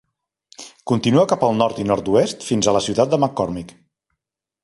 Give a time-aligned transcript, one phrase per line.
[0.91, 3.77] Continua cap al nord i nord-oest fins a la ciutat de McCormick.